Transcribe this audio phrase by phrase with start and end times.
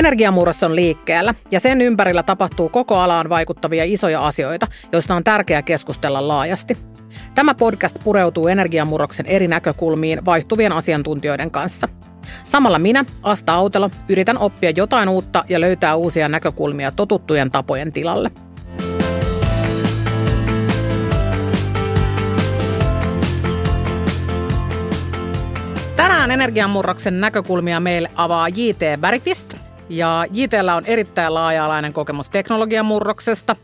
[0.00, 5.62] Energiamurros on liikkeellä ja sen ympärillä tapahtuu koko alaan vaikuttavia isoja asioita, joista on tärkeää
[5.62, 6.76] keskustella laajasti.
[7.34, 11.88] Tämä podcast pureutuu energiamurroksen eri näkökulmiin vaihtuvien asiantuntijoiden kanssa.
[12.44, 18.30] Samalla minä, Asta Autelo, yritän oppia jotain uutta ja löytää uusia näkökulmia totuttujen tapojen tilalle.
[25.96, 29.00] Tänään energiamurroksen näkökulmia meille avaa J.T.
[29.00, 29.56] Bergqvist–
[29.90, 33.56] ja JTllä on erittäin laaja-alainen kokemus teknologian murroksesta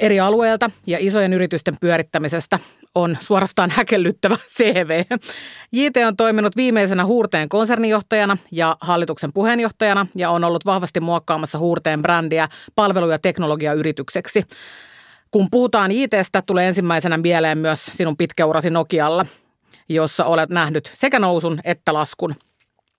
[0.00, 2.58] eri alueilta ja isojen yritysten pyörittämisestä
[2.94, 5.04] on suorastaan häkellyttävä CV.
[5.72, 12.02] JT on toiminut viimeisenä Huurteen konsernijohtajana ja hallituksen puheenjohtajana ja on ollut vahvasti muokkaamassa Huurteen
[12.02, 14.44] brändiä palvelu- ja teknologiayritykseksi.
[15.30, 19.26] Kun puhutaan JTstä, tulee ensimmäisenä mieleen myös sinun pitkä urasi Nokialla,
[19.88, 22.34] jossa olet nähnyt sekä nousun että laskun–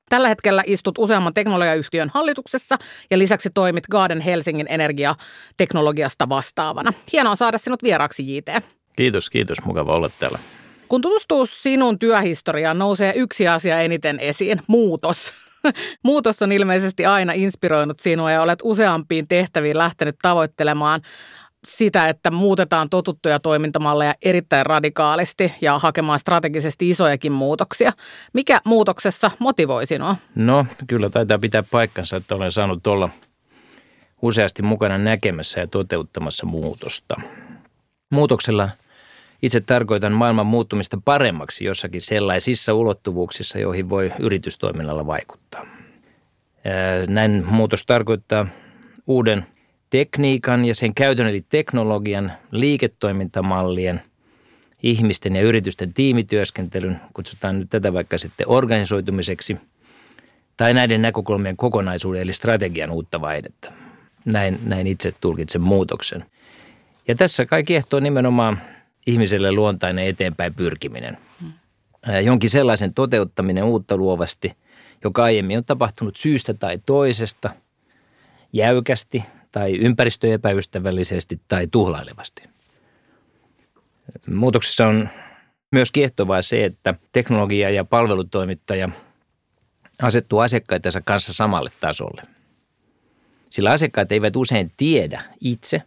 [0.10, 2.78] Tällä hetkellä istut useamman teknologiayhtiön hallituksessa
[3.12, 6.94] ja lisäksi toimit Garden Helsingin energiateknologiasta vastaavana.
[7.14, 8.50] Hienoa saada sinut vieraaksi, JT.
[8.96, 9.58] Kiitos, kiitos.
[9.66, 10.40] Mukava olla täällä.
[10.88, 15.34] Kun tutustuu sinun työhistoriaan, nousee yksi asia eniten esiin, muutos.
[16.04, 21.02] Muutos on ilmeisesti aina inspiroinut sinua ja olet useampiin tehtäviin lähtenyt tavoittelemaan
[21.66, 27.92] sitä, että muutetaan totuttuja toimintamalleja erittäin radikaalisti ja hakemaan strategisesti isojakin muutoksia.
[28.34, 30.16] Mikä muutoksessa motivoi sinua?
[30.36, 33.10] No, kyllä taitaa pitää paikkansa, että olen saanut olla
[34.22, 37.16] useasti mukana näkemässä ja toteuttamassa muutosta.
[38.10, 38.70] Muutoksella
[39.42, 45.66] itse tarkoitan maailman muuttumista paremmaksi jossakin sellaisissa ulottuvuuksissa, joihin voi yritystoiminnalla vaikuttaa.
[47.08, 48.46] Näin muutos tarkoittaa
[49.08, 49.46] uuden–
[49.90, 54.02] tekniikan ja sen käytön eli teknologian, liiketoimintamallien,
[54.84, 59.58] ihmisten ja yritysten tiimityöskentelyn, kutsutaan nyt tätä vaikka sitten organisoitumiseksi,
[60.58, 63.72] tai näiden näkökulmien kokonaisuuden eli strategian uutta vaihdetta.
[64.26, 66.26] Näin, näin itse tulkitsen muutoksen.
[67.08, 68.60] Ja tässä kai kiehtoo nimenomaan
[69.08, 71.18] ihmiselle luontainen eteenpäin pyrkiminen.
[72.24, 74.52] Jonkin sellaisen toteuttaminen uutta luovasti,
[75.04, 77.50] joka aiemmin on tapahtunut syystä tai toisesta,
[78.54, 82.44] jäykästi, tai ympäristöepäystävällisesti tai tuhlailevasti.
[84.28, 85.10] Muutoksessa on
[85.72, 88.90] myös kiehtovaa se, että teknologia ja palvelutoimittaja
[90.02, 92.22] asettuu asiakkaitensa kanssa samalle tasolle.
[93.50, 95.82] Sillä asiakkaat eivät usein tiedä itse,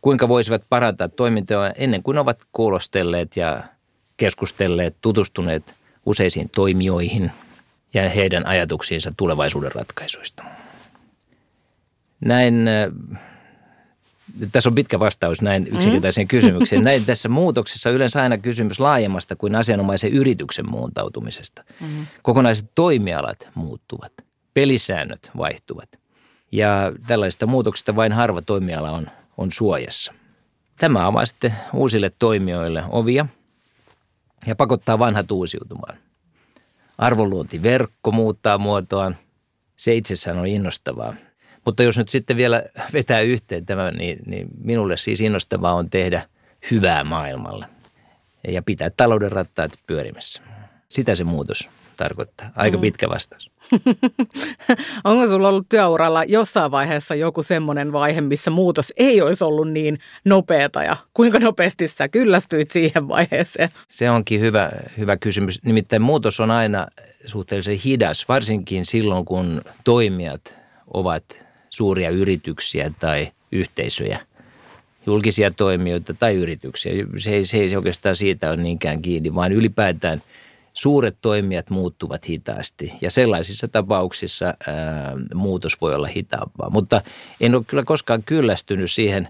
[0.00, 3.62] kuinka voisivat parantaa toimintaa ennen kuin ovat kuulostelleet ja
[4.16, 5.74] keskustelleet, tutustuneet
[6.06, 7.30] useisiin toimijoihin
[7.94, 10.44] ja heidän ajatuksiinsa tulevaisuuden ratkaisuista.
[12.24, 13.20] Näin, äh,
[14.52, 15.76] tässä on pitkä vastaus näin mm.
[15.76, 16.28] yksinkertaiseen mm.
[16.36, 16.84] kysymykseen.
[16.84, 21.64] Näin tässä muutoksessa yleensä aina kysymys laajemmasta kuin asianomaisen yrityksen muuntautumisesta.
[21.80, 22.06] Mm.
[22.22, 24.12] Kokonaiset toimialat muuttuvat,
[24.54, 25.88] pelisäännöt vaihtuvat
[26.52, 29.06] ja tällaista muutoksista vain harva toimiala on,
[29.36, 30.12] on suojassa.
[30.76, 33.26] Tämä avaa sitten uusille toimijoille ovia
[34.46, 35.96] ja pakottaa vanhat uusiutumaan.
[36.98, 39.16] Arvonluontiverkko muuttaa muotoaan.
[39.76, 41.14] Se itsessään on innostavaa.
[41.64, 42.62] Mutta jos nyt sitten vielä
[42.92, 46.22] vetää yhteen tämän, niin, niin minulle siis innostavaa on tehdä
[46.70, 47.66] hyvää maailmalle
[48.48, 50.42] ja pitää talouden rattaat pyörimässä.
[50.88, 52.50] Sitä se muutos tarkoittaa.
[52.56, 52.80] Aika mm.
[52.80, 53.50] pitkä vastaus.
[55.04, 59.98] Onko sulla ollut työuralla jossain vaiheessa joku semmoinen vaihe, missä muutos ei olisi ollut niin
[60.24, 63.68] nopeata ja kuinka nopeasti sä kyllästyit siihen vaiheeseen?
[63.88, 65.64] Se onkin hyvä, hyvä kysymys.
[65.64, 66.86] Nimittäin muutos on aina
[67.24, 70.56] suhteellisen hidas, varsinkin silloin kun toimijat
[70.94, 71.24] ovat
[71.72, 74.20] suuria yrityksiä tai yhteisöjä,
[75.06, 76.92] julkisia toimijoita tai yrityksiä.
[77.16, 80.22] Se ei, se ei oikeastaan siitä ole niinkään kiinni, vaan ylipäätään
[80.72, 84.54] suuret toimijat muuttuvat hitaasti ja sellaisissa tapauksissa ää,
[85.34, 86.70] muutos voi olla hitaampaa.
[86.70, 87.00] Mutta
[87.40, 89.28] en ole kyllä koskaan kyllästynyt siihen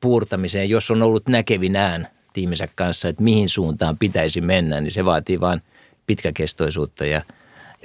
[0.00, 5.40] puurtamiseen, jos on ollut näkevinään tiiminsä kanssa, että mihin suuntaan pitäisi mennä, niin se vaatii
[5.40, 5.62] vain
[6.06, 7.22] pitkäkestoisuutta ja,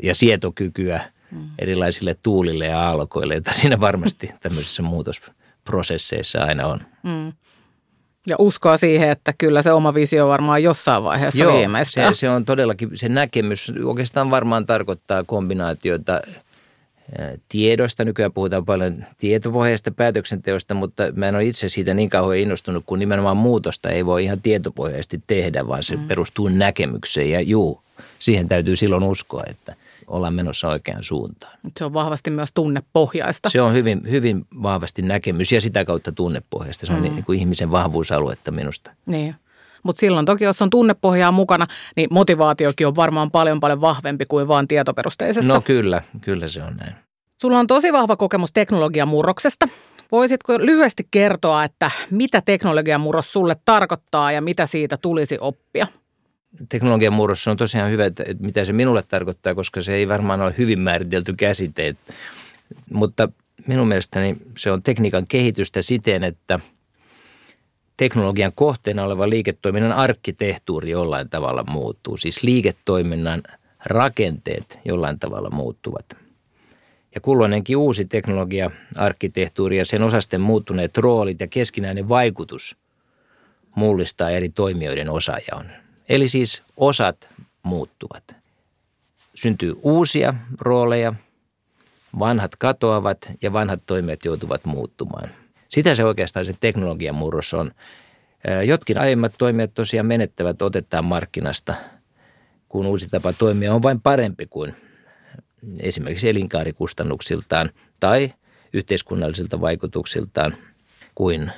[0.03, 1.01] ja sietokykyä–
[1.31, 1.49] mm.
[1.59, 6.79] erilaisille tuulille ja aallokoille, joita siinä varmasti tämmöisissä muutosprosesseissa aina on.
[7.03, 7.33] Mm.
[8.27, 12.15] Ja uskoa siihen, että kyllä se oma visio varmaan jossain vaiheessa Joo, viimeistään.
[12.15, 16.21] Se, se on todellakin, se näkemys oikeastaan varmaan tarkoittaa kombinaatioita
[17.49, 18.05] tiedoista.
[18.05, 22.99] Nykyään puhutaan paljon tietopohjaisesta päätöksenteosta, mutta mä en ole itse siitä niin kauhean innostunut, kun
[22.99, 26.07] nimenomaan muutosta ei voi ihan tietopohjaisesti tehdä, vaan se mm.
[26.07, 27.31] perustuu näkemykseen.
[27.31, 27.81] Ja juu,
[28.19, 29.75] siihen täytyy silloin uskoa, että
[30.07, 31.57] ollaan menossa oikeaan suuntaan.
[31.77, 33.49] Se on vahvasti myös tunnepohjaista.
[33.49, 36.85] Se on hyvin, hyvin vahvasti näkemys ja sitä kautta tunnepohjaista.
[36.85, 37.03] Se on mm.
[37.03, 38.91] niin kuin ihmisen vahvuusaluetta minusta.
[39.05, 39.35] Niin.
[39.83, 44.47] Mutta silloin toki, jos on tunnepohjaa mukana, niin motivaatiokin on varmaan paljon paljon vahvempi kuin
[44.47, 45.53] vaan tietoperusteisessa.
[45.53, 46.95] No kyllä, kyllä se on näin.
[47.41, 49.67] Sulla on tosi vahva kokemus teknologian murroksesta.
[50.11, 55.87] Voisitko lyhyesti kertoa, että mitä teknologian murros sulle tarkoittaa ja mitä siitä tulisi oppia?
[56.69, 60.53] Teknologian murros on tosiaan hyvä, että mitä se minulle tarkoittaa, koska se ei varmaan ole
[60.57, 61.95] hyvin määritelty käsite.
[62.93, 63.29] Mutta
[63.67, 66.59] minun mielestäni se on tekniikan kehitystä siten, että
[67.97, 72.17] teknologian kohteena oleva liiketoiminnan arkkitehtuuri jollain tavalla muuttuu.
[72.17, 73.41] Siis liiketoiminnan
[73.85, 76.17] rakenteet jollain tavalla muuttuvat.
[77.15, 82.77] Ja kulloinenkin uusi teknologia, arkkitehtuuri ja sen osasten muuttuneet roolit ja keskinäinen vaikutus
[83.75, 85.65] mullistaa eri toimijoiden osajaon.
[86.09, 87.29] Eli siis osat
[87.63, 88.35] muuttuvat.
[89.35, 91.13] Syntyy uusia rooleja,
[92.19, 95.29] vanhat katoavat ja vanhat toimijat joutuvat muuttumaan.
[95.69, 97.71] Sitä se oikeastaan se teknologian murros on.
[98.65, 101.73] Jotkin aiemmat toimijat tosiaan menettävät otetaan markkinasta,
[102.69, 104.75] kun uusi tapa toimia on vain parempi kuin
[105.79, 107.69] esimerkiksi elinkaarikustannuksiltaan
[107.99, 108.33] tai
[108.73, 110.57] yhteiskunnallisilta vaikutuksiltaan
[111.15, 111.51] kuin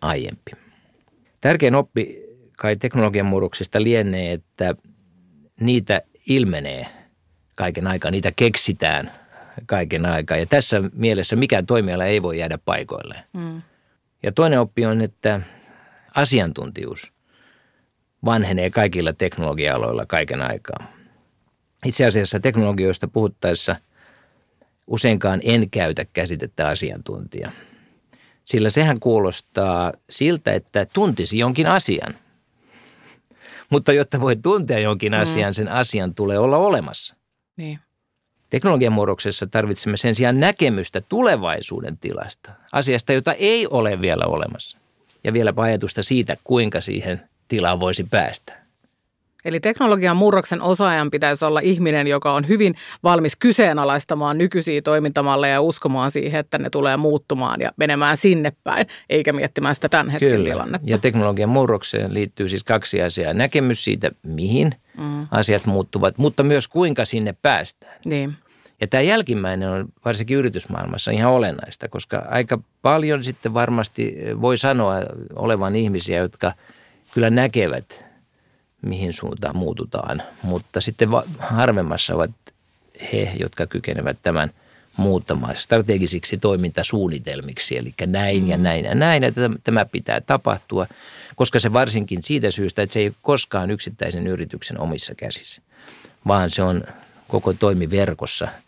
[0.00, 0.52] aiempi.
[1.40, 2.23] Tärkein oppi
[2.64, 4.74] kai teknologian murroksesta lienee, että
[5.60, 6.86] niitä ilmenee
[7.54, 9.12] kaiken aikaa, niitä keksitään
[9.66, 10.36] kaiken aikaa.
[10.36, 13.24] Ja tässä mielessä mikään toimiala ei voi jäädä paikoilleen.
[13.32, 13.62] Mm.
[14.22, 15.40] Ja toinen oppi on, että
[16.14, 17.12] asiantuntijuus
[18.24, 20.92] vanhenee kaikilla teknologia-aloilla kaiken aikaa.
[21.84, 23.76] Itse asiassa teknologioista puhuttaessa
[24.86, 27.50] useinkaan en käytä käsitettä asiantuntija.
[28.44, 32.23] Sillä sehän kuulostaa siltä, että tuntisi jonkin asian.
[33.74, 35.20] Mutta jotta voi tuntea jonkin mm.
[35.20, 37.16] asian, sen asian tulee olla olemassa.
[37.56, 37.78] Niin.
[38.50, 44.78] Teknologian murroksessa tarvitsemme sen sijaan näkemystä tulevaisuuden tilasta, asiasta, jota ei ole vielä olemassa.
[45.24, 48.63] Ja vielä ajatusta siitä, kuinka siihen tilaan voisi päästä.
[49.44, 55.60] Eli teknologian murroksen osaajan pitäisi olla ihminen, joka on hyvin valmis kyseenalaistamaan nykyisiä toimintamalleja ja
[55.60, 60.30] uskomaan siihen, että ne tulee muuttumaan ja menemään sinne päin, eikä miettimään sitä tämän hetken
[60.30, 60.50] Kyllä.
[60.50, 60.90] tilannetta.
[60.90, 63.34] Ja teknologian murrokseen liittyy siis kaksi asiaa.
[63.34, 65.26] Näkemys siitä, mihin mm.
[65.30, 68.00] asiat muuttuvat, mutta myös kuinka sinne päästään.
[68.04, 68.34] Niin.
[68.80, 74.94] Ja tämä jälkimmäinen on varsinkin yritysmaailmassa ihan olennaista, koska aika paljon sitten varmasti voi sanoa
[75.36, 76.52] olevan ihmisiä, jotka
[77.14, 78.03] kyllä näkevät
[78.84, 80.22] mihin suuntaan muututaan.
[80.42, 81.08] Mutta sitten
[81.38, 82.30] harvemmassa ovat
[83.12, 84.50] he, jotka kykenevät tämän
[84.96, 88.62] muuttamaan strategisiksi toimintasuunnitelmiksi, eli näin ja mm.
[88.62, 90.86] näin ja näin, että tämä pitää tapahtua,
[91.36, 95.62] koska se varsinkin siitä syystä, että se ei koskaan yksittäisen yrityksen omissa käsissä,
[96.26, 96.84] vaan se on
[97.28, 98.48] koko toimiverkossa–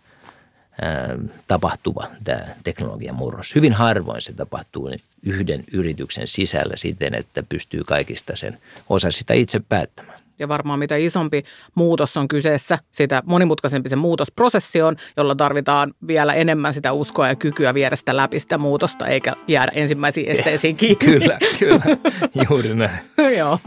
[1.48, 3.54] tapahtuva tämä teknologian murros.
[3.54, 4.90] Hyvin harvoin se tapahtuu
[5.22, 8.58] yhden yrityksen sisällä siten, että pystyy kaikista sen
[8.88, 10.16] osa sitä itse päättämään.
[10.38, 11.44] Ja varmaan mitä isompi
[11.74, 17.34] muutos on kyseessä, sitä monimutkaisempi se muutosprosessi on, jolla tarvitaan vielä enemmän sitä uskoa ja
[17.34, 20.96] kykyä viedä sitä läpi sitä muutosta, eikä jäädä ensimmäisiin esteisiin kiinni.
[20.96, 21.82] kyllä, kyllä,
[22.50, 22.98] juuri näin.
[23.38, 23.58] Joo.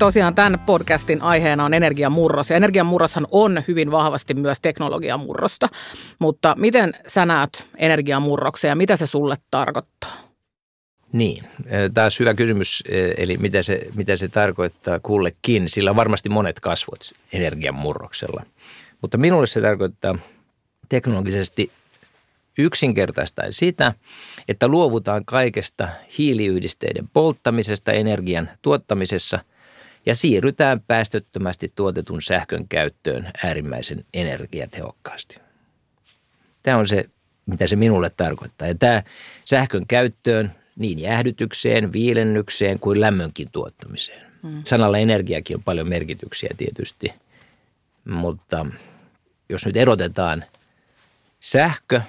[0.00, 2.50] Tosiaan tämän podcastin aiheena on energiamurros.
[2.50, 5.68] Ja energiamurroshan on hyvin vahvasti myös teknologiamurrosta.
[6.18, 10.16] Mutta miten sä näet energiamurroksen ja mitä se sulle tarkoittaa?
[11.12, 11.44] Niin,
[11.94, 12.84] taas hyvä kysymys,
[13.16, 15.68] eli mitä se, mitä se tarkoittaa kullekin.
[15.68, 18.42] Sillä on varmasti monet kasvot energiamurroksella.
[19.02, 20.18] Mutta minulle se tarkoittaa
[20.88, 21.72] teknologisesti
[22.58, 23.92] yksinkertaistaen sitä,
[24.48, 25.88] että luovutaan kaikesta
[26.18, 29.38] hiiliyhdisteiden polttamisesta energian tuottamisessa–
[30.06, 35.38] ja siirrytään päästöttömästi tuotetun sähkön käyttöön äärimmäisen energiatehokkaasti.
[36.62, 37.04] Tämä on se,
[37.46, 38.68] mitä se minulle tarkoittaa.
[38.68, 39.02] Ja tämä
[39.44, 44.26] sähkön käyttöön niin jäähdytykseen, viilennykseen kuin lämmönkin tuottamiseen.
[44.42, 44.62] Hmm.
[44.64, 47.12] Sanalla energiakin on paljon merkityksiä tietysti,
[48.04, 48.66] mutta
[49.48, 50.44] jos nyt erotetaan
[51.40, 52.00] sähkö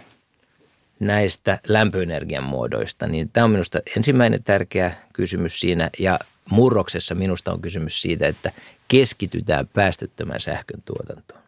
[0.99, 5.89] näistä lämpöenergian muodoista, niin tämä on minusta ensimmäinen tärkeä kysymys siinä.
[5.99, 6.19] Ja
[6.51, 8.51] murroksessa minusta on kysymys siitä, että
[8.87, 11.41] keskitytään päästöttömän sähkön tuotantoon.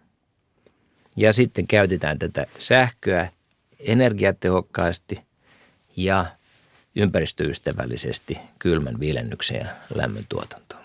[1.15, 3.27] Ja sitten käytetään tätä sähköä
[3.79, 5.19] energiatehokkaasti
[5.95, 6.25] ja
[6.95, 10.83] ympäristöystävällisesti kylmän viilennyksen ja lämmön tuotantoon.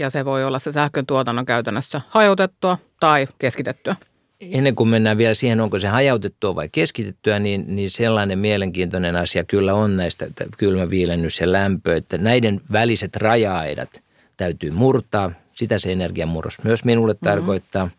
[0.00, 3.96] Ja se voi olla se sähkön tuotannon käytännössä hajautettua tai keskitettyä
[4.40, 9.44] ennen kuin mennään vielä siihen, onko se hajautettua vai keskitettyä, niin, niin sellainen mielenkiintoinen asia
[9.44, 10.26] kyllä on näistä
[10.58, 14.02] kylmä viilennys ja lämpö, että näiden väliset raja-aidat
[14.36, 15.32] täytyy murtaa.
[15.52, 17.24] Sitä se energiamurros myös minulle mm-hmm.
[17.24, 17.90] tarkoittaa.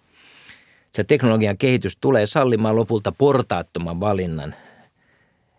[0.94, 4.56] Se teknologian kehitys tulee sallimaan lopulta portaattoman valinnan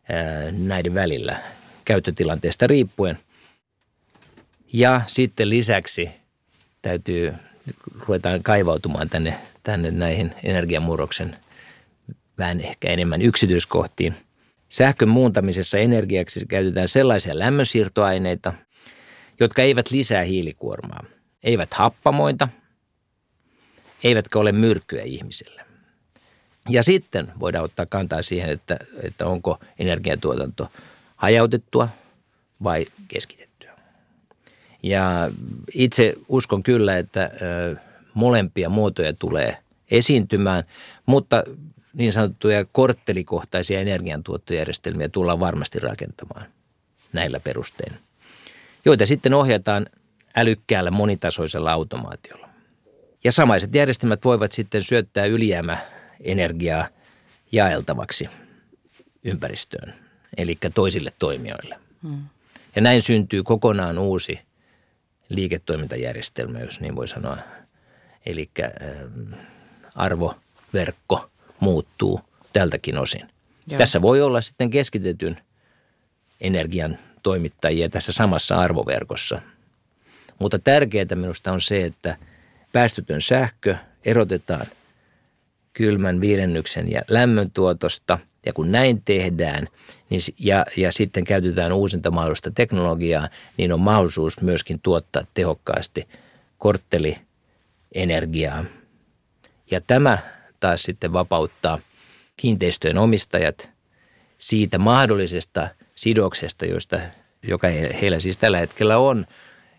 [0.09, 1.37] ää, näiden välillä
[1.85, 3.19] käyttötilanteesta riippuen.
[4.73, 6.11] Ja sitten lisäksi
[6.83, 7.35] täytyy
[8.01, 11.37] ruvetaan kaivautumaan tänne, tänne näihin energiamurroksen
[12.39, 14.15] vähän ehkä enemmän yksityiskohtiin.
[14.69, 18.53] Sähkön muuntamisessa energiaksi käytetään sellaisia lämmönsiirtoaineita,
[19.41, 21.05] jotka eivät lisää hiilikuormaa,
[21.43, 22.49] eivät happamoita,
[24.05, 25.65] eivätkä ole myrkkyä ihmisille.
[26.69, 30.69] Ja sitten voidaan ottaa kantaa siihen, että, että onko energiatuotanto
[31.17, 31.89] hajautettua
[32.63, 33.50] vai keskitettyä.
[34.83, 35.31] Ja
[35.75, 37.31] itse uskon kyllä, että
[38.15, 39.57] molempia muotoja tulee
[39.91, 40.65] esiintymään,
[41.07, 41.45] mutta
[41.95, 46.47] niin sanottuja korttelikohtaisia energiantuottojärjestelmiä tullaan varmasti rakentamaan
[47.13, 47.93] näillä perustein,
[48.85, 49.87] joita sitten ohjataan
[50.37, 52.49] älykkäällä monitasoisella automaatiolla.
[53.25, 55.79] Ja samaiset järjestelmät voivat sitten syöttää ylijäämä
[56.21, 56.89] energiaa
[57.53, 58.29] jaeltavaksi
[59.25, 59.95] ympäristöön,
[60.37, 61.77] eli toisille toimijoille.
[62.03, 62.23] Hmm.
[62.77, 64.41] Ja näin syntyy kokonaan uusi
[65.31, 67.37] liiketoimintajärjestelmä, jos niin voi sanoa.
[68.27, 69.33] Eli ähm,
[69.95, 72.21] arvoverkko muuttuu
[72.53, 73.21] tältäkin osin.
[73.67, 73.79] Joo.
[73.79, 75.41] Tässä voi olla sitten keskitetyn
[76.41, 79.43] energian toimittajia tässä samassa arvoverkossa.
[80.39, 82.17] Mutta tärkeää minusta on se, että
[82.73, 84.67] päästötön sähkö erotetaan–
[85.73, 88.19] kylmän viilennyksen ja lämmöntuotosta.
[88.47, 89.69] Ja kun näin tehdään
[90.11, 96.09] niin, ja, ja sitten käytetään uusinta mahdollista teknologiaa, niin on mahdollisuus myöskin tuottaa tehokkaasti
[96.59, 98.65] korttelienergiaa.
[99.71, 100.19] Ja tämä
[100.61, 101.79] taas sitten vapauttaa
[102.37, 103.71] kiinteistöjen omistajat
[104.39, 107.01] siitä mahdollisesta sidoksesta, josta,
[107.43, 107.69] joka
[108.01, 109.27] heillä siis tällä hetkellä on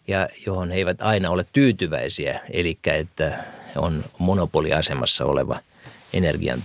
[0.07, 3.43] ja johon he eivät aina ole tyytyväisiä, eli että
[3.75, 5.59] on monopoliasemassa oleva–
[6.13, 6.63] energian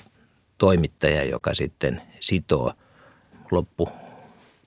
[0.59, 2.73] toimittaja, joka sitten sitoo
[3.51, 3.89] loppu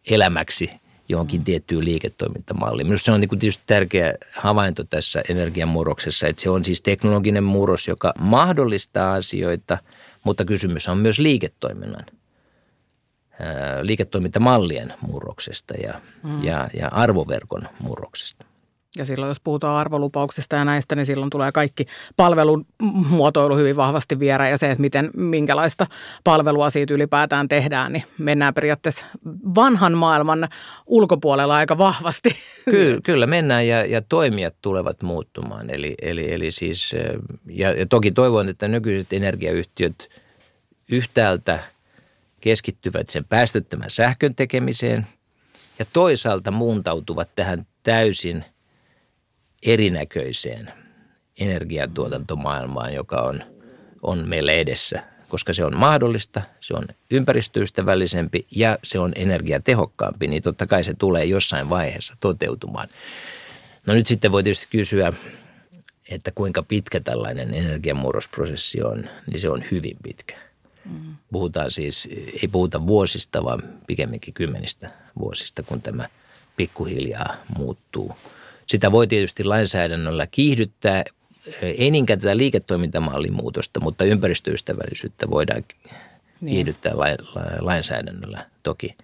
[0.09, 0.71] elämäksi
[1.09, 2.87] johonkin tiettyyn liiketoimintamalliin.
[2.87, 7.87] Minusta se on niin tietysti tärkeä havainto tässä energiamurroksessa, että se on siis teknologinen murros,
[7.87, 9.77] joka mahdollistaa asioita,
[10.23, 12.05] mutta kysymys on myös liiketoiminnan
[13.81, 16.43] liiketoimintamallien murroksesta ja, mm.
[16.43, 18.45] ja, ja arvoverkon murroksesta.
[18.97, 21.85] Ja silloin, jos puhutaan arvolupauksista ja näistä, niin silloin tulee kaikki
[22.17, 22.65] palvelun
[23.09, 25.87] muotoilu hyvin vahvasti viedä ja se, että miten, minkälaista
[26.23, 29.05] palvelua siitä ylipäätään tehdään, niin mennään periaatteessa
[29.55, 30.47] vanhan maailman
[30.85, 32.29] ulkopuolella aika vahvasti.
[32.71, 35.69] Kyllä, kyllä mennään ja, ja toimijat tulevat muuttumaan.
[35.69, 36.95] Eli, eli, eli siis,
[37.49, 40.09] ja, ja toki toivon, että nykyiset energiayhtiöt
[40.91, 41.59] yhtäältä
[42.39, 45.07] keskittyvät sen päästöttömän sähkön tekemiseen
[45.79, 48.45] ja toisaalta muuntautuvat tähän täysin–
[49.63, 50.73] erinäköiseen
[51.39, 53.43] energiantuotantomaailmaan, joka on,
[54.01, 60.43] on meillä edessä, koska se on mahdollista, se on ympäristöystävällisempi ja se on energiatehokkaampi, niin
[60.43, 62.87] totta kai se tulee jossain vaiheessa toteutumaan.
[63.85, 65.13] No nyt sitten voi tietysti kysyä,
[66.09, 70.35] että kuinka pitkä tällainen energiamurrosprosessi on, niin se on hyvin pitkä.
[70.85, 71.15] Mm.
[71.31, 72.09] Puhutaan siis,
[72.41, 76.07] ei puhuta vuosista, vaan pikemminkin kymmenistä vuosista, kun tämä
[76.57, 78.15] pikkuhiljaa muuttuu–
[78.69, 81.03] sitä voi tietysti lainsäädännöllä kiihdyttää,
[81.61, 85.63] ei niinkään tätä liiketoimintamallin muutosta, mutta ympäristöystävällisyyttä voidaan
[86.41, 86.53] niin.
[86.53, 86.93] kiihdyttää
[87.59, 88.95] lainsäädännöllä toki.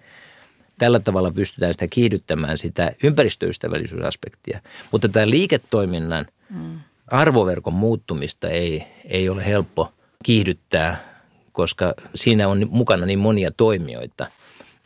[0.78, 4.60] Tällä tavalla pystytään sitä kiihdyttämään sitä ympäristöystävällisyysaspektia,
[4.92, 6.80] mutta tämä liiketoiminnan mm.
[7.06, 9.92] arvoverkon muuttumista ei, ei ole helppo
[10.24, 11.16] kiihdyttää,
[11.52, 14.26] koska siinä on mukana niin monia toimijoita,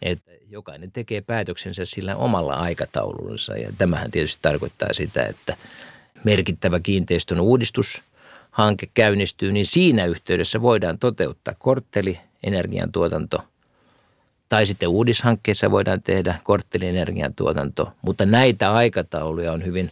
[0.02, 5.56] että jokainen tekee päätöksensä sillä omalla aikataulunsa ja tämähän tietysti tarkoittaa sitä, että
[6.24, 13.44] merkittävä kiinteistön uudistushanke käynnistyy, niin siinä yhteydessä voidaan toteuttaa kortteli, energiantuotanto.
[14.48, 19.90] Tai sitten uudishankkeessa voidaan tehdä korttelienergiantuotanto, mutta näitä aikatauluja on hyvin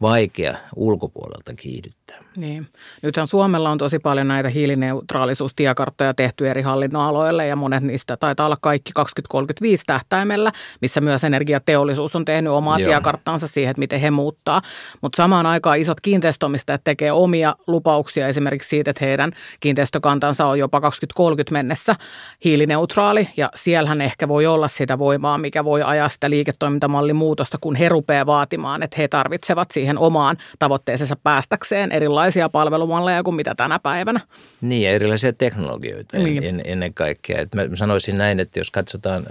[0.00, 2.18] vaikea ulkopuolelta kiihdyttää.
[2.36, 2.66] Niin.
[3.02, 8.58] Nythän Suomella on tosi paljon näitä hiilineutraalisuustiekarttoja tehty eri hallinnonaloille ja monet niistä taitaa olla
[8.60, 12.88] kaikki 2035 tähtäimellä, missä myös energiateollisuus on tehnyt omaa Joo.
[12.88, 14.62] tiekarttansa siihen, että miten he muuttaa.
[15.00, 20.80] Mutta samaan aikaan isot kiinteistöomistajat tekee omia lupauksia esimerkiksi siitä, että heidän kiinteistökantansa on jopa
[20.80, 21.96] 2030 mennessä
[22.44, 27.76] hiilineutraali ja siellähän ehkä voi olla sitä voimaa, mikä voi ajaa sitä liiketoimintamallin muutosta, kun
[27.76, 33.54] he rupeaa vaatimaan, että he tarvitsevat siihen omaan tavoitteeseensa päästäkseen erilaisia erilaisia palvelumalleja kuin mitä
[33.54, 34.20] tänä päivänä.
[34.60, 36.44] Niin ja erilaisia teknologioita niin.
[36.44, 37.40] En, ennen kaikkea.
[37.40, 39.26] Et mä sanoisin näin, että jos katsotaan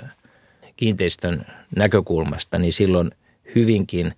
[0.75, 1.45] kiinteistön
[1.75, 3.11] näkökulmasta, niin silloin
[3.55, 4.13] hyvinkin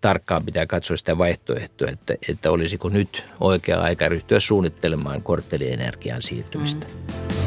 [0.00, 6.86] tarkkaan pitää katsoa sitä vaihtoehtoa, että, että olisiko nyt oikea aika ryhtyä suunnittelemaan korttelienergian siirtymistä.
[6.86, 7.37] Mm.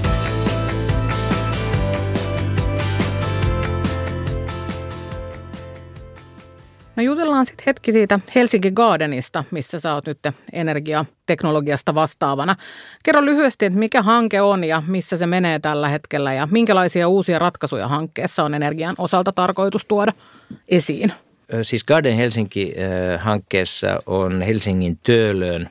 [7.02, 10.20] Me jutellaan sitten hetki siitä Helsinki Gardenista, missä sä oot nyt
[10.54, 12.56] energiateknologiasta vastaavana.
[13.04, 17.40] Kerro lyhyesti, että mikä hanke on ja missä se menee tällä hetkellä ja minkälaisia uusia
[17.40, 20.14] ratkaisuja hankkeessa on energian osalta tarkoitus tuoda
[20.68, 21.14] esiin?
[21.62, 25.70] Siis Garden Helsinki-hankkeessa on Helsingin Töölöön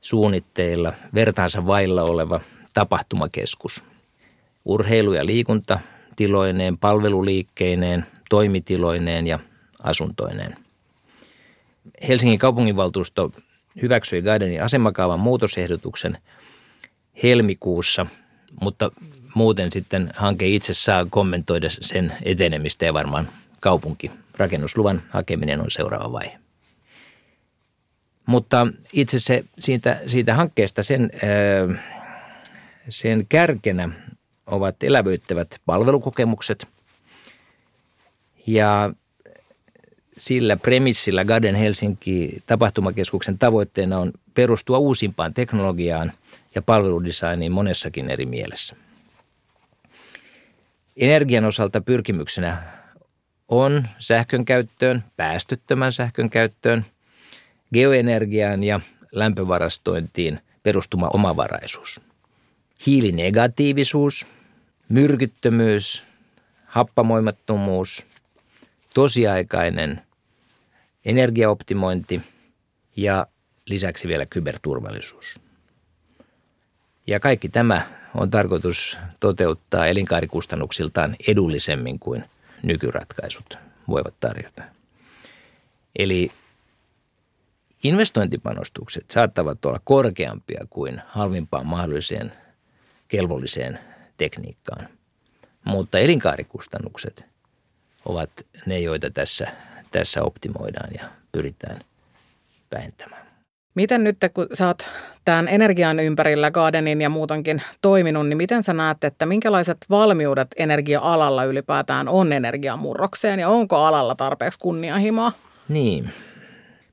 [0.00, 2.40] suunnitteilla vertaansa vailla oleva
[2.74, 3.84] tapahtumakeskus.
[4.64, 9.38] Urheilu- ja liikuntatiloineen, palveluliikkeineen, toimitiloineen ja
[9.82, 10.56] asuntoineen.
[12.08, 13.32] Helsingin kaupunginvaltuusto
[13.82, 16.18] hyväksyi Gardenin asemakaavan muutosehdotuksen
[17.22, 18.06] helmikuussa,
[18.60, 18.90] mutta
[19.34, 23.28] muuten sitten hanke itse saa kommentoida sen etenemistä ja varmaan
[23.60, 24.10] kaupunki.
[24.36, 26.38] Rakennusluvan hakeminen on seuraava vaihe.
[28.26, 31.10] Mutta itse se siitä, siitä hankkeesta sen,
[32.88, 33.88] sen kärkenä
[34.46, 36.68] ovat elävöittävät palvelukokemukset
[38.46, 38.92] ja
[40.20, 46.12] sillä premissillä Garden Helsinki tapahtumakeskuksen tavoitteena on perustua uusimpaan teknologiaan
[46.54, 48.76] ja palveludesigniin monessakin eri mielessä.
[50.96, 52.62] Energian osalta pyrkimyksenä
[53.48, 56.84] on sähkön käyttöön, päästöttömän sähkön käyttöön,
[57.72, 58.80] geoenergiaan ja
[59.12, 62.00] lämpövarastointiin perustuma omavaraisuus.
[62.86, 64.26] Hiilinegatiivisuus,
[64.88, 66.02] myrkyttömyys,
[66.64, 68.06] happamoimattomuus,
[68.94, 70.02] tosiaikainen
[71.04, 72.22] energiaoptimointi
[72.96, 73.26] ja
[73.66, 75.40] lisäksi vielä kyberturvallisuus.
[77.06, 77.82] Ja kaikki tämä
[78.14, 82.24] on tarkoitus toteuttaa elinkaarikustannuksiltaan edullisemmin kuin
[82.62, 84.62] nykyratkaisut voivat tarjota.
[85.98, 86.32] Eli
[87.82, 92.32] investointipanostukset saattavat olla korkeampia kuin halvimpaan mahdolliseen
[93.08, 93.78] kelvolliseen
[94.16, 94.88] tekniikkaan,
[95.64, 97.26] mutta elinkaarikustannukset
[98.04, 98.30] ovat
[98.66, 99.52] ne, joita tässä,
[99.90, 101.80] tässä optimoidaan ja pyritään
[102.74, 103.30] vähentämään.
[103.74, 104.90] Miten nyt, kun sä oot
[105.24, 111.44] tämän energian ympärillä Gardenin ja muutenkin toiminut, niin miten sä näet, että minkälaiset valmiudet energia-alalla
[111.44, 115.32] ylipäätään on energiamurrokseen ja onko alalla tarpeeksi kunnianhimoa?
[115.68, 116.12] Niin,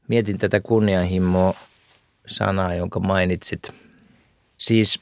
[0.08, 1.54] mietin tätä kunnianhimoa
[2.28, 3.76] sanaa, jonka mainitsit.
[4.58, 5.00] Siis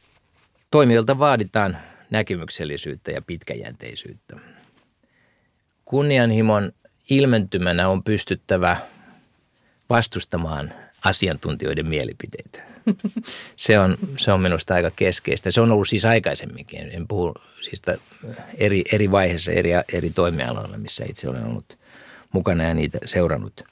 [0.71, 1.77] toimijoilta vaaditaan
[2.09, 4.35] näkymyksellisyyttä ja pitkäjänteisyyttä.
[5.85, 6.71] Kunnianhimon
[7.09, 8.77] ilmentymänä on pystyttävä
[9.89, 10.73] vastustamaan
[11.05, 12.63] asiantuntijoiden mielipiteitä.
[13.55, 15.51] Se on, se on minusta aika keskeistä.
[15.51, 16.89] Se on ollut siis aikaisemminkin.
[16.91, 17.81] En puhu siis
[18.57, 21.77] eri, eri vaiheissa, eri, eri toimialoilla, missä itse olen ollut
[22.31, 23.63] mukana ja niitä seurannut.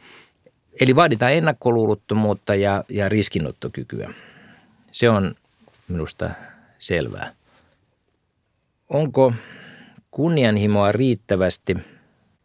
[0.79, 4.13] Eli vaaditaan ennakkoluulottomuutta ja, ja riskinottokykyä.
[4.91, 5.35] Se on
[5.87, 6.29] minusta
[6.79, 7.33] selvää.
[8.89, 9.33] Onko
[10.11, 11.77] kunnianhimoa riittävästi?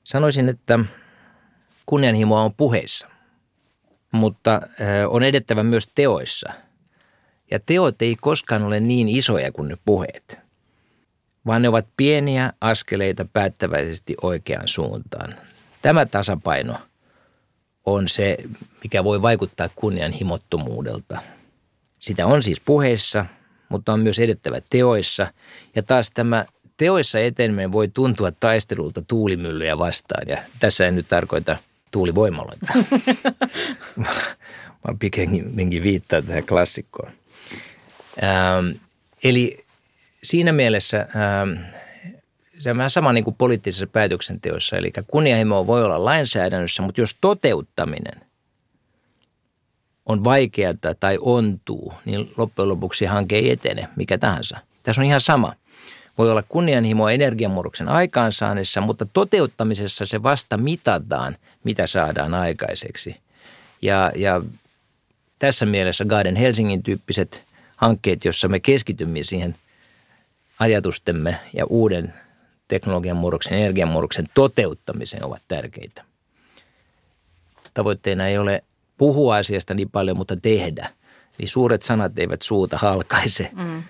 [0.09, 0.79] Sanoisin, että
[1.87, 3.09] kunnianhimoa on puheissa,
[4.12, 4.61] mutta
[5.09, 6.53] on edettävä myös teoissa.
[7.51, 10.38] Ja teot ei koskaan ole niin isoja kuin ne puheet,
[11.47, 15.35] vaan ne ovat pieniä askeleita päättäväisesti oikeaan suuntaan.
[15.83, 16.75] Tämä tasapaino
[17.87, 18.37] on se,
[18.83, 21.21] mikä voi vaikuttaa kunnianhimottomuudelta.
[21.99, 23.27] Sitä on siis puheissa,
[23.68, 25.33] mutta on myös edettävä teoissa.
[25.77, 26.47] Ja taas tämä
[26.79, 30.29] teoissa eteneminen voi tuntua taistelulta tuulimyllyjä vastaan.
[30.29, 31.57] Ja tässä en nyt tarkoita
[31.91, 32.67] tuulivoimaloita.
[34.88, 37.12] Mä pikemminkin viittaa tähän klassikkoon.
[38.23, 38.71] Ähm,
[39.25, 39.64] eli
[40.23, 41.64] siinä mielessä ähm,
[42.59, 44.77] se on vähän sama niin kuin poliittisessa päätöksenteossa.
[44.77, 48.21] Eli kunnianhimo voi olla lainsäädännössä, mutta jos toteuttaminen
[50.07, 54.59] on vaikeaa tai ontuu, niin loppujen lopuksi hanke ei etene, mikä tahansa.
[54.83, 55.55] Tässä on ihan sama.
[56.19, 63.17] Voi olla kunnianhimoa energiamurroksen aikaansaannissa, mutta toteuttamisessa se vasta mitataan, mitä saadaan aikaiseksi.
[63.83, 64.43] Ja, ja
[65.39, 67.45] tässä mielessä Garden Helsingin tyyppiset
[67.77, 69.55] hankkeet, jossa me keskitymme siihen
[70.59, 72.15] ajatustemme ja uuden
[72.69, 76.05] teknologian murroksen, energian murroksen toteuttamiseen ovat tärkeitä.
[77.75, 78.65] Tavoitteena ei ole
[78.97, 80.91] puhua asiasta niin paljon, mutta tehdä.
[81.39, 83.51] Eli suuret sanat eivät suuta halkaise.
[83.55, 83.83] Mm.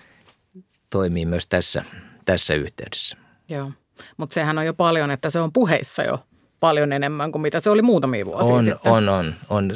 [0.89, 1.83] Toimii myös tässä,
[2.31, 3.17] tässä yhteydessä.
[3.49, 3.71] Joo,
[4.17, 6.23] mutta sehän on jo paljon, että se on puheissa jo
[6.59, 8.91] paljon enemmän kuin mitä se oli muutamia vuosia on, sitten.
[8.91, 9.71] On, on, on.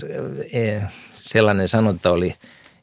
[0.54, 2.36] E, sellainen sanonta oli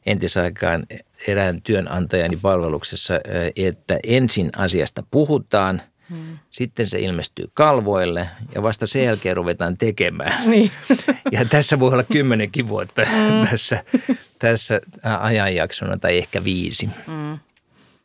[0.05, 0.85] entisaikaan
[1.27, 5.81] erään työnantajani palveluksessa, e, että ensin asiasta puhutaan–
[6.11, 6.37] Hmm.
[6.49, 10.33] Sitten se ilmestyy kalvoille ja vasta sen jälkeen ruvetaan tekemään.
[10.49, 10.71] Niin.
[11.31, 13.47] Ja tässä voi olla kymmenenkin vuotta hmm.
[13.49, 13.83] tässä,
[14.39, 14.81] tässä
[15.19, 16.89] ajanjaksona tai ehkä viisi.
[17.07, 17.39] Hmm.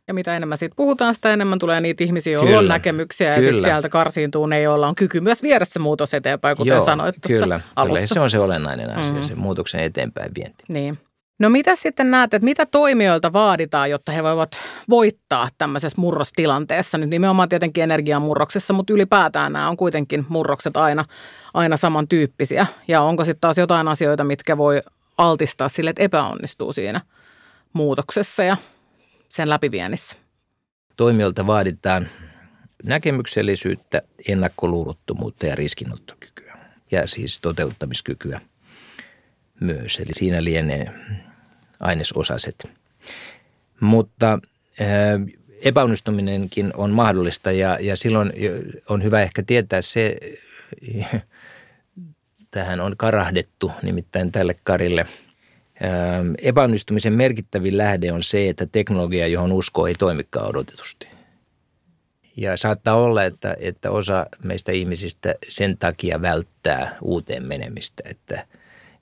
[0.08, 3.62] Ja mitä enemmän siitä puhutaan, sitä enemmän tulee niitä ihmisiä, joilla on näkemyksiä ja sitten
[3.62, 7.44] sieltä karsiintuu ne, joilla on kyky myös viedä se muutos eteenpäin, kuten Joo, sanoit tuossa
[7.44, 7.96] kyllä, alussa.
[7.96, 9.22] Kyllä, se on se olennainen asia, mm.
[9.22, 10.64] se muutoksen eteenpäin vienti.
[10.68, 10.98] Niin.
[11.38, 14.50] No mitä sitten näet, että mitä toimijoilta vaaditaan, jotta he voivat
[14.88, 16.98] voittaa tämmöisessä murrostilanteessa?
[16.98, 21.04] Nyt nimenomaan tietenkin energiamurroksessa, mutta ylipäätään nämä on kuitenkin murrokset aina,
[21.54, 22.66] aina samantyyppisiä.
[22.88, 24.82] Ja onko sitten taas jotain asioita, mitkä voi
[25.18, 27.00] altistaa sille, että epäonnistuu siinä
[27.72, 28.56] muutoksessa ja
[29.28, 30.16] sen läpiviennissä?
[30.96, 32.08] Toimijoilta vaaditaan
[32.84, 36.58] näkemyksellisyyttä, ennakkoluulottomuutta ja riskinottokykyä
[36.90, 38.40] ja siis toteuttamiskykyä
[39.60, 39.98] myös.
[39.98, 40.92] Eli siinä lienee
[41.80, 42.70] ainesosaset.
[43.80, 44.38] Mutta
[45.60, 48.32] epäonnistuminenkin on mahdollista ja, ja silloin
[48.88, 50.18] on hyvä ehkä tietää se,
[52.50, 55.06] tähän on karahdettu nimittäin tälle karille.
[56.42, 61.08] Epäonnistumisen merkittävin lähde on se, että teknologia, johon uskoo, ei toimikaan odotetusti.
[62.36, 68.46] Ja saattaa olla, että, että osa meistä ihmisistä sen takia välttää uuteen menemistä, että–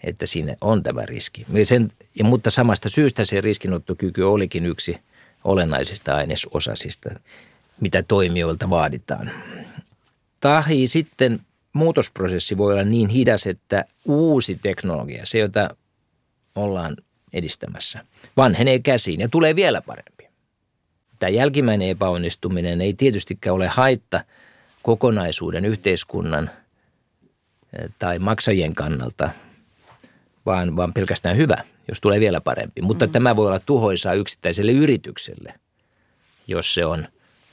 [0.04, 1.46] että siinä on tämä riski.
[1.64, 4.96] Sen, ja, mutta samasta syystä se riskinottokyky olikin yksi
[5.44, 7.10] olennaisista ainesosasista,
[7.80, 9.30] mitä toimijoilta vaaditaan.
[10.40, 11.40] Tahi sitten
[11.72, 15.76] muutosprosessi voi olla niin hidas, että uusi teknologia, se jota
[16.54, 16.96] ollaan
[17.32, 18.04] edistämässä,
[18.36, 20.28] vanhenee käsiin ja tulee vielä parempi.
[21.18, 24.24] Tämä jälkimmäinen epäonnistuminen ei tietystikään ole haitta
[24.82, 26.50] kokonaisuuden, yhteiskunnan
[27.78, 29.30] eh, tai maksajien kannalta–
[30.46, 32.82] vaan, vaan pelkästään hyvä, jos tulee vielä parempi.
[32.82, 33.12] Mutta mm.
[33.12, 35.54] tämä voi olla tuhoisaa yksittäiselle yritykselle,
[36.46, 37.06] jos se on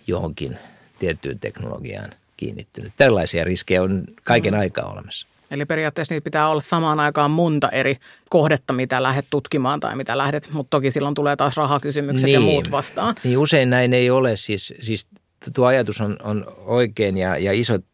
[0.07, 0.57] johonkin
[0.99, 2.93] tiettyyn teknologiaan kiinnittynyt.
[2.97, 4.59] Tällaisia riskejä on kaiken mm.
[4.59, 5.27] aikaa olemassa.
[5.51, 7.97] Eli periaatteessa niitä pitää olla samaan aikaan monta eri
[8.29, 12.39] kohdetta, mitä lähdet tutkimaan tai mitä lähdet, mutta toki silloin tulee taas rahakysymykset niin, ja
[12.39, 13.15] muut vastaan.
[13.23, 14.35] Niin usein näin ei ole.
[14.35, 15.07] Siis, siis
[15.53, 17.85] tuo ajatus on, on oikein ja, ja isot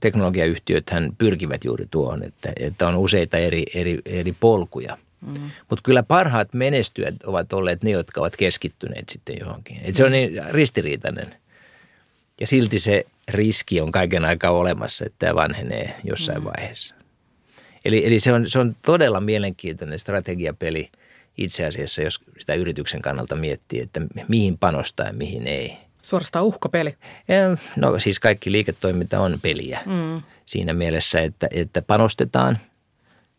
[0.00, 4.98] teknologiayhtiöt hän pyrkivät juuri tuohon, että, että on useita eri, eri, eri polkuja.
[5.20, 5.34] Mm.
[5.70, 9.80] Mutta kyllä parhaat menestyjät ovat olleet ne, jotka ovat keskittyneet sitten johonkin.
[9.82, 11.34] Et se on niin ristiriitainen.
[12.40, 16.44] Ja silti se riski on kaiken aikaa olemassa, että tämä vanhenee jossain mm.
[16.44, 16.99] vaiheessa.
[17.84, 20.90] Eli, eli se, on, se on todella mielenkiintoinen strategiapeli
[21.36, 26.96] itse asiassa, jos sitä yrityksen kannalta miettii, että mihin panostaa ja mihin ei– Suorastaan uhkapeli.
[27.76, 30.22] No siis kaikki liiketoiminta on peliä mm.
[30.46, 32.58] siinä mielessä, että, että panostetaan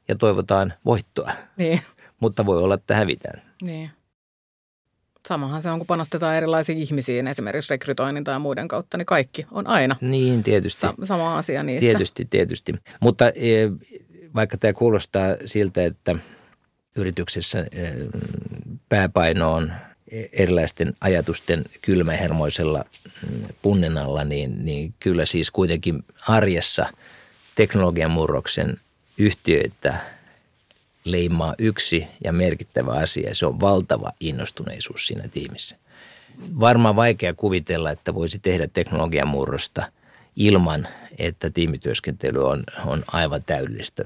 [0.08, 1.32] ja toivotaan voittoa.
[1.58, 1.82] Niin.
[2.20, 3.42] Mutta voi olla, että hävitään.
[3.62, 3.90] Niin.
[5.28, 9.68] Samahan se on, kun panostetaan erilaisiin ihmisiin, esimerkiksi rekrytoinnin tai muiden kautta, niin kaikki on
[9.68, 10.82] aina niin, tietysti.
[10.82, 11.88] Sa- sama asia niissä.
[11.88, 12.74] Tietysti, tietysti.
[13.00, 13.70] Mutta e,
[14.36, 16.16] vaikka tämä kuulostaa siltä, että
[16.96, 17.66] yrityksessä e,
[18.90, 19.74] pääpaino on
[20.34, 22.86] erilaisten ajatusten kylmähermoisella
[23.30, 26.86] mm, punninnalla, niin, niin kyllä siis kuitenkin arjessa
[27.56, 28.78] teknologian murroksen
[29.18, 30.00] yhtiöitä
[31.04, 35.78] leimaa yksi ja merkittävä asia se on valtava innostuneisuus siinä tiimissä.
[36.60, 39.92] Varmaan vaikea kuvitella, että voisi tehdä teknologian murrosta
[40.36, 44.06] ilman, että tiimityöskentely on, on aivan täydellistä.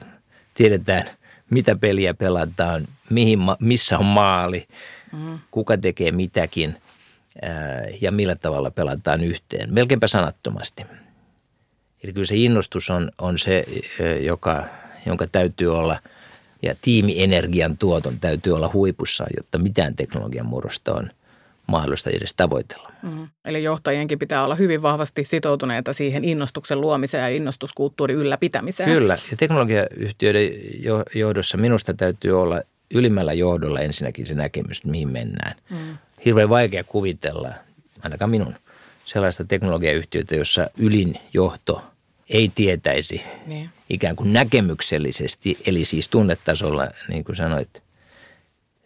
[0.55, 1.03] Tiedetään,
[1.49, 4.67] mitä peliä pelataan, mihin, missä on maali,
[5.11, 5.39] mm.
[5.51, 6.75] kuka tekee mitäkin
[8.01, 9.73] ja millä tavalla pelataan yhteen.
[9.73, 10.85] Melkeinpä sanattomasti.
[12.03, 13.65] Eli kyllä se innostus on, on se,
[14.21, 14.63] joka,
[15.05, 15.99] jonka täytyy olla,
[16.61, 21.09] ja tiimienergian tuoton täytyy olla huipussaan, jotta mitään teknologian murrosta on
[21.67, 22.91] mahdollista edes tavoitella.
[23.01, 23.27] Mm.
[23.45, 28.89] Eli johtajienkin pitää olla hyvin vahvasti sitoutuneita siihen innostuksen luomiseen ja innostuskulttuurin ylläpitämiseen.
[28.89, 30.51] Kyllä, ja teknologiayhtiöiden
[31.15, 35.55] johdossa minusta täytyy olla ylimmällä johdolla ensinnäkin se näkemys, että mihin mennään.
[35.69, 35.97] Mm.
[36.25, 37.49] Hirveän vaikea kuvitella,
[38.01, 38.55] ainakaan minun,
[39.05, 41.81] sellaista teknologiayhtiötä, jossa ylin johto
[42.29, 43.69] ei tietäisi niin.
[43.89, 47.83] ikään kuin näkemyksellisesti, eli siis tunnetasolla, niin kuin sanoit,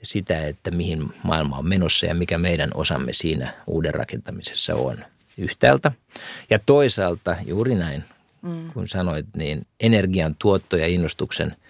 [0.03, 5.05] sitä, että mihin maailma on menossa ja mikä meidän osamme siinä uuden rakentamisessa on
[5.37, 5.91] yhtäältä.
[6.49, 8.03] Ja toisaalta juuri näin,
[8.41, 8.71] mm.
[8.71, 11.55] kun sanoit, niin energian tuotto ja innostuksen–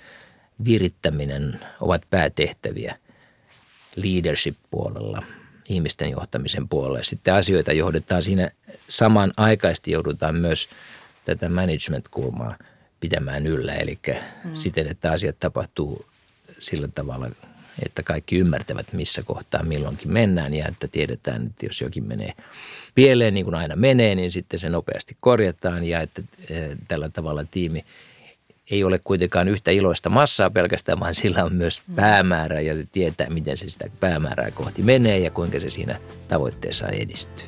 [0.65, 2.95] virittäminen ovat päätehtäviä
[3.95, 5.23] leadership-puolella,
[5.69, 7.03] ihmisten johtamisen puolella.
[7.03, 8.51] Sitten asioita johdetaan siinä
[8.87, 10.69] samanaikaisesti joudutaan myös
[11.25, 12.55] tätä management-kulmaa
[12.99, 14.53] pitämään yllä, eli mm.
[14.53, 16.05] siten, että asiat tapahtuu
[16.59, 17.29] sillä tavalla,
[17.85, 22.33] että kaikki ymmärtävät, missä kohtaa milloinkin mennään ja että tiedetään, että jos jokin menee
[22.95, 27.45] pieleen, niin kuin aina menee, niin sitten se nopeasti korjataan ja että eh, tällä tavalla
[27.51, 27.85] tiimi
[28.71, 33.29] ei ole kuitenkaan yhtä iloista massaa pelkästään, vaan sillä on myös päämäärä ja se tietää,
[33.29, 37.47] miten se sitä päämäärää kohti menee ja kuinka se siinä tavoitteessa edistyy.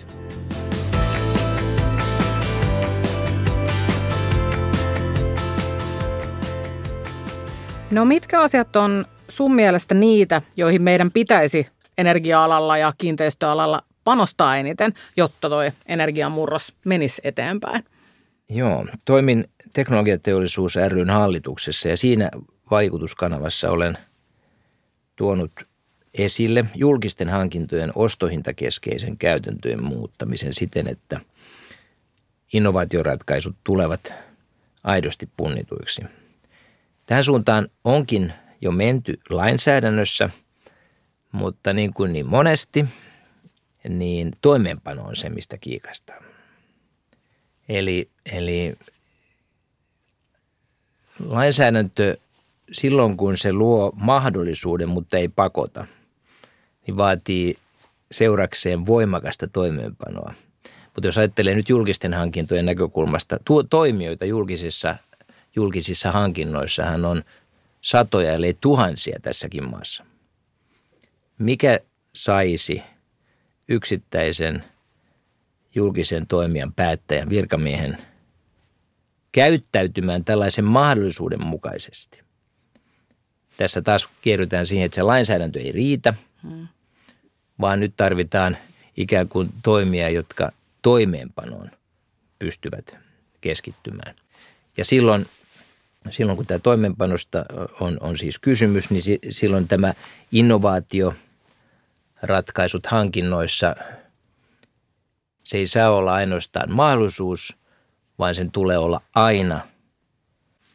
[7.91, 11.67] No mitkä asiat on sun mielestä niitä, joihin meidän pitäisi
[11.97, 17.85] energia-alalla ja kiinteistöalalla panostaa eniten, jotta tuo energiamurros menisi eteenpäin?
[18.49, 22.29] Joo, toimin teknologiateollisuus ryn hallituksessa ja siinä
[22.71, 23.97] vaikutuskanavassa olen
[25.15, 25.51] tuonut
[26.13, 31.19] esille julkisten hankintojen ostohintakeskeisen käytäntöjen muuttamisen siten, että
[32.53, 34.13] innovaatioratkaisut tulevat
[34.83, 36.01] aidosti punnituiksi.
[37.05, 40.29] Tähän suuntaan onkin jo menty lainsäädännössä,
[41.31, 42.85] mutta niin kuin niin monesti,
[43.89, 46.15] niin toimeenpano on se, mistä kiikastaa.
[47.69, 48.75] Eli, eli
[51.19, 52.17] lainsäädäntö
[52.71, 55.85] silloin, kun se luo mahdollisuuden, mutta ei pakota,
[56.87, 57.55] niin vaatii
[58.11, 60.33] seurakseen voimakasta toimeenpanoa.
[60.95, 64.95] Mutta jos ajattelee nyt julkisten hankintojen näkökulmasta, tuo toimijoita julkisissa,
[65.55, 67.23] julkisissa hankinnoissahan on
[67.81, 70.05] satoja, ellei tuhansia tässäkin maassa.
[71.39, 71.79] Mikä
[72.13, 72.83] saisi
[73.67, 74.63] yksittäisen
[75.75, 77.97] julkisen toimijan päättäjän virkamiehen
[79.31, 82.21] käyttäytymään tällaisen mahdollisuuden mukaisesti.
[83.57, 86.13] Tässä taas kierrytään siihen, että se lainsäädäntö ei riitä,
[86.43, 86.67] hmm.
[87.61, 88.57] vaan nyt tarvitaan
[88.97, 91.71] ikään kuin toimia, jotka toimeenpanoon
[92.39, 92.97] pystyvät
[93.41, 94.15] keskittymään.
[94.77, 95.25] Ja silloin,
[96.09, 97.45] silloin kun tämä toimeenpanosta
[97.79, 99.93] on, on siis kysymys, niin silloin tämä
[100.31, 101.13] innovaatio,
[102.21, 103.75] ratkaisut hankinnoissa,
[105.43, 107.55] se ei saa olla ainoastaan mahdollisuus,
[108.19, 109.61] vaan sen tulee olla aina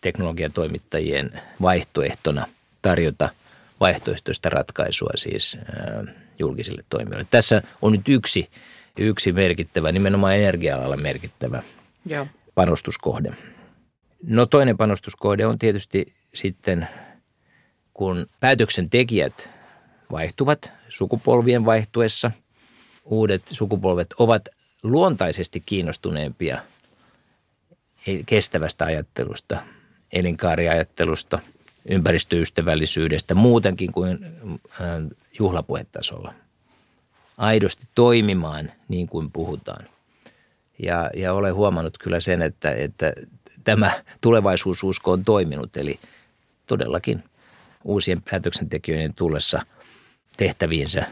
[0.01, 2.47] teknologiatoimittajien vaihtoehtona
[2.83, 3.29] tarjota
[3.81, 5.59] vaihtoehtoista ratkaisua siis
[6.39, 7.27] julkisille toimijoille.
[7.31, 8.51] Tässä on nyt yksi,
[8.99, 11.63] yksi merkittävä, nimenomaan energia-alalla merkittävä
[12.07, 12.27] Joo.
[12.55, 13.33] panostuskohde.
[14.27, 16.89] No toinen panostuskohde on tietysti sitten,
[17.95, 19.51] kun päätöksentekijät
[20.13, 22.31] vaihtuvat sukupolvien vaihtuessa,
[23.05, 24.49] uudet sukupolvet ovat
[24.83, 26.63] luontaisesti kiinnostuneempia–
[28.27, 29.63] kestävästä ajattelusta,
[30.13, 31.39] elinkaariajattelusta,
[31.89, 34.87] ympäristöystävällisyydestä, muutenkin kuin äh,
[35.39, 36.35] juhlapuhetasolla.
[37.37, 39.89] Aidosti toimimaan niin kuin puhutaan.
[40.83, 43.13] Ja, ja olen huomannut kyllä sen, että, että
[43.67, 45.77] tämä tulevaisuususko on toiminut.
[45.77, 46.01] Eli
[46.67, 47.25] todellakin
[47.85, 49.67] uusien päätöksentekijöiden tullessa
[50.37, 51.07] tehtäviinsä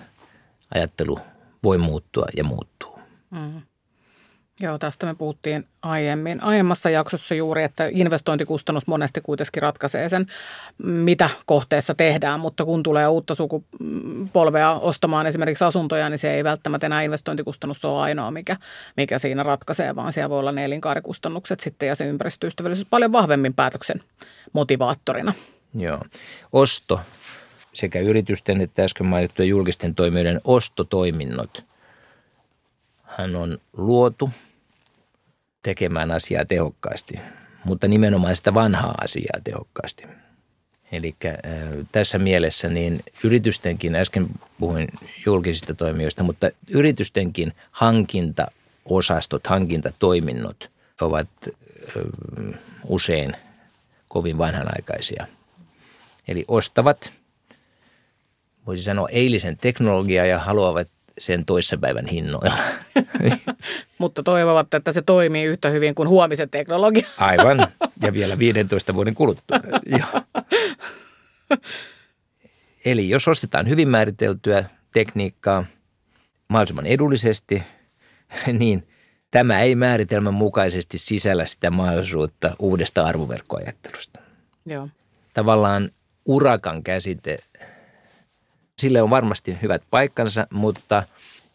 [0.75, 1.19] ajattelu
[1.63, 2.99] voi muuttua ja muuttuu.
[3.31, 3.63] Mm.
[4.61, 6.43] Joo, tästä me puhuttiin aiemmin.
[6.43, 10.27] Aiemmassa jaksossa juuri, että investointikustannus monesti kuitenkin ratkaisee sen,
[10.79, 16.87] mitä kohteessa tehdään, mutta kun tulee uutta sukupolvea ostamaan esimerkiksi asuntoja, niin se ei välttämättä
[16.87, 18.57] enää investointikustannus ole ainoa, mikä,
[18.97, 23.55] mikä siinä ratkaisee, vaan siellä voi olla ne elinkaarikustannukset sitten ja se ympäristöystävällisyys paljon vahvemmin
[23.55, 24.03] päätöksen
[24.53, 25.33] motivaattorina.
[25.75, 26.01] Joo.
[26.53, 27.01] Osto
[27.73, 31.65] sekä yritysten että äsken mainittujen julkisten toimijoiden ostotoiminnot–
[33.19, 34.31] hän on luotu
[35.65, 37.21] tekemään asiaa tehokkaasti,
[37.65, 40.05] mutta nimenomaan sitä vanhaa asiaa tehokkaasti.
[40.93, 41.17] Eli
[41.93, 44.27] tässä mielessä niin yritystenkin, äsken
[44.61, 44.89] puhuin
[45.27, 51.29] julkisista toimijoista, mutta yritystenkin hankintaosastot, hankintatoiminnot ovat
[52.85, 53.33] usein
[54.09, 55.27] kovin vanhanaikaisia.
[56.29, 57.13] Eli ostavat,
[58.67, 62.57] voisi sanoa eilisen teknologiaa ja haluavat sen toissapäivän hinnoilla.
[63.99, 67.09] Mutta toivovat, että se toimii yhtä hyvin kuin huomisen teknologia.
[67.19, 67.67] Aivan,
[68.03, 69.57] ja vielä 15 vuoden kuluttua.
[72.85, 75.65] Eli jos ostetaan hyvin määriteltyä tekniikkaa
[76.49, 77.63] mahdollisimman edullisesti,
[78.59, 78.89] niin
[79.31, 84.21] tämä ei määritelmän mukaisesti sisällä sitä mahdollisuutta uudesta arvoverkkoajattelusta.
[84.67, 84.89] Joo.
[85.35, 85.91] Tavallaan
[86.27, 87.39] urakan käsite
[88.79, 91.03] Sille on varmasti hyvät paikkansa, mutta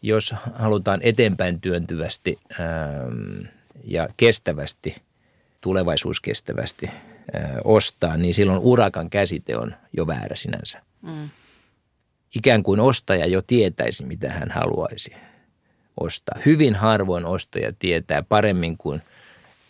[0.02, 3.46] jos halutaan eteenpäin työntyvästi ähm,
[3.84, 4.96] ja kestävästi,
[5.60, 10.82] tulevaisuuskestävästi äh, ostaa, niin silloin urakan käsite on jo väärä sinänsä.
[11.02, 11.30] Mm.
[12.34, 15.12] Ikään kuin ostaja jo tietäisi, mitä hän haluaisi
[16.00, 16.38] ostaa.
[16.46, 19.02] Hyvin harvoin ostaja tietää paremmin kuin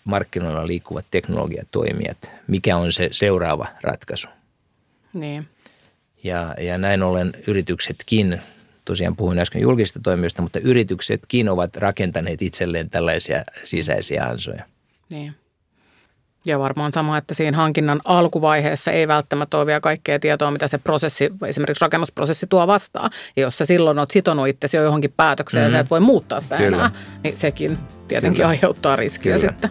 [0.05, 4.29] markkinoilla liikkuvat teknologiatoimijat, mikä on se seuraava ratkaisu.
[5.13, 5.49] Niin.
[6.25, 8.41] Ja, ja näin ollen yrityksetkin,
[8.85, 14.65] tosiaan puhuin äsken julkisista toimijoista, mutta yrityksetkin ovat rakentaneet itselleen tällaisia sisäisiä ansoja.
[15.09, 15.35] Niin.
[16.45, 20.79] Ja varmaan sama, että siinä hankinnan alkuvaiheessa ei välttämättä ole vielä kaikkea tietoa, mitä se
[20.79, 23.11] prosessi, esimerkiksi rakennusprosessi tuo vastaan.
[23.37, 25.75] Ja jos sä silloin oot sitonut itsesi jo johonkin päätökseen mm-hmm.
[25.75, 26.77] ja sä et voi muuttaa sitä Kyllä.
[26.77, 26.91] enää,
[27.25, 27.79] niin sekin
[28.09, 28.49] tietenkin Kyllä.
[28.49, 29.51] aiheuttaa riskiä Kyllä.
[29.51, 29.71] sitten.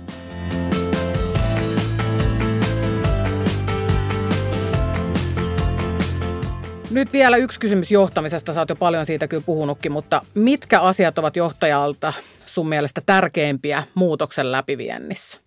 [6.90, 8.54] Nyt vielä yksi kysymys johtamisesta.
[8.54, 12.14] Sä oot jo paljon siitä kyllä puhunutkin, mutta mitkä asiat ovat johtajalta
[12.46, 15.40] sun mielestä tärkeimpiä muutoksen läpiviennissä?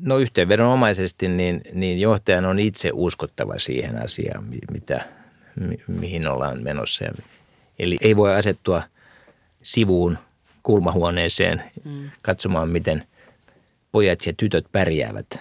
[0.00, 5.04] No yhteenvedonomaisesti niin, niin johtajan on itse uskottava siihen asiaan, mitä,
[5.60, 7.04] mi, mihin ollaan menossa.
[7.78, 8.82] Eli ei voi asettua
[9.62, 10.18] sivuun
[10.62, 12.10] kulmahuoneeseen mm.
[12.22, 13.04] katsomaan, miten
[13.92, 15.40] pojat ja tytöt pärjäävät,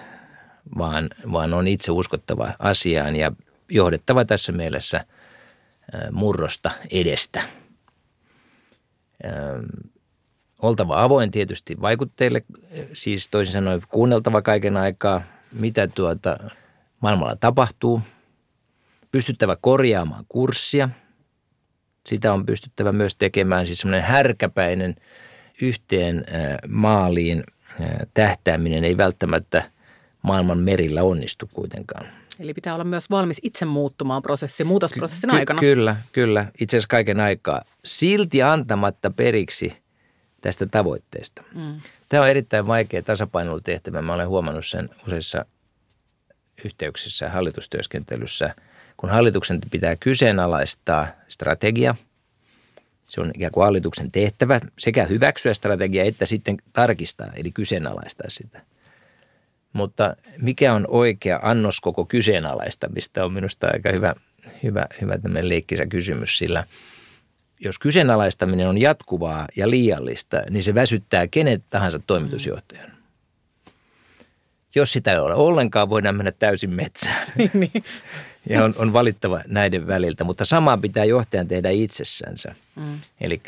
[0.77, 3.31] vaan, vaan on itse uskottava asiaan ja
[3.69, 5.05] johdettava tässä mielessä–
[6.11, 7.41] murrosta edestä.
[10.61, 12.43] Oltava avoin tietysti vaikutteille,
[12.93, 15.21] siis toisin sanoen kuunneltava kaiken aikaa,
[15.51, 16.37] mitä tuota
[16.99, 18.01] maailmalla tapahtuu.
[19.11, 20.89] Pystyttävä korjaamaan kurssia.
[22.05, 24.95] Sitä on pystyttävä myös tekemään, siis semmoinen härkäpäinen
[25.61, 26.25] yhteen
[26.67, 27.43] maaliin
[28.13, 29.71] tähtääminen ei välttämättä
[30.21, 32.05] maailman merillä onnistu kuitenkaan.
[32.39, 35.59] Eli pitää olla myös valmis itse muuttumaan prosessi, muutosprosessin ky- aikana.
[35.59, 36.45] Kyllä, kyllä.
[36.59, 37.61] Itse asiassa kaiken aikaa.
[37.85, 39.77] Silti antamatta periksi
[40.41, 41.43] tästä tavoitteesta.
[41.55, 41.81] Mm.
[42.09, 44.01] Tämä on erittäin vaikea tasapainotehtävä.
[44.01, 45.45] Mä olen huomannut sen useissa
[46.65, 48.55] yhteyksissä hallitustyöskentelyssä.
[48.97, 51.95] Kun hallituksen pitää kyseenalaistaa strategia,
[53.07, 58.61] se on ikään kuin hallituksen tehtävä sekä hyväksyä strategia että sitten tarkistaa, eli kyseenalaistaa sitä–
[59.77, 64.15] mutta mikä on oikea annos koko kyseenalaistamista on minusta aika hyvä,
[64.63, 66.63] hyvä, hyvä tämmöinen leikkisä kysymys, sillä
[67.59, 72.91] jos kyseenalaistaminen on jatkuvaa ja liiallista, niin se väsyttää kenet tahansa toimitusjohtajan.
[74.75, 77.27] Jos sitä ei ole ollenkaan, voidaan mennä täysin metsään.
[77.35, 77.83] Niin, niin.
[78.49, 82.55] Ja on, on valittava näiden väliltä, mutta samaa pitää johtajan tehdä itsessänsä.
[82.75, 82.99] Mm.
[83.21, 83.41] Eli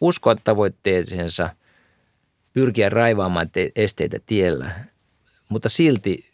[0.00, 1.50] uskoa tavoitteeseensa,
[2.52, 4.89] pyrkiä raivaamaan te- esteitä tiellä
[5.50, 6.30] mutta silti